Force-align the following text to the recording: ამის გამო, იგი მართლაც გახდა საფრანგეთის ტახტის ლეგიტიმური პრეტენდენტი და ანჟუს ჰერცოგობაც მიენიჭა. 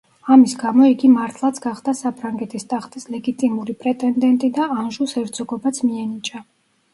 ამის 0.35 0.53
გამო, 0.59 0.85
იგი 0.91 1.09
მართლაც 1.17 1.59
გახდა 1.65 1.93
საფრანგეთის 1.99 2.65
ტახტის 2.71 3.05
ლეგიტიმური 3.17 3.77
პრეტენდენტი 3.85 4.51
და 4.57 4.67
ანჟუს 4.85 5.15
ჰერცოგობაც 5.21 5.83
მიენიჭა. 5.91 6.45